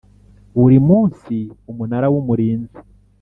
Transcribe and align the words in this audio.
buri 0.59 0.77
munsi 0.87 1.35
Umunara 1.71 2.07
w 2.13 2.15
Umurinzi 2.21 2.79